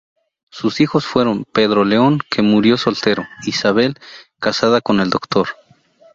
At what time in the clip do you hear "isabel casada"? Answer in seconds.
3.45-4.81